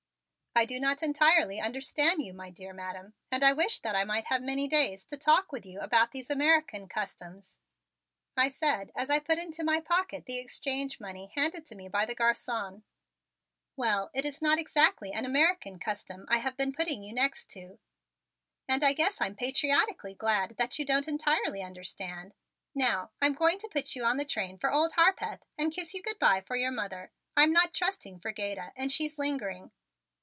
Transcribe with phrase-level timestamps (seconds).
[0.53, 4.25] "I do not entirely understand you, my dear Madam, and I wish that I might
[4.25, 7.61] have many days to talk with you about these American customs,"
[8.35, 12.05] I said as I put into my pocket the exchange money handed to me by
[12.05, 12.83] the garçon.
[13.77, 17.79] "Well, it is not exactly an American custom I have been putting you next to,
[18.67, 22.33] and I guess I'm patriotically glad that you don't entirely understand.
[22.75, 26.03] Now, I'm going to put you on the train for Old Harpeth and kiss you
[26.03, 27.13] good bye for your mother.
[27.37, 29.71] I'm not trusting Frigeda, and she's lingering.